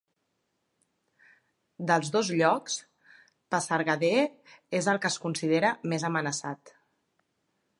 [1.91, 2.77] Dels dos llocs,
[3.57, 4.25] Pasargadae
[4.79, 6.75] és el que es considera més amenaçat.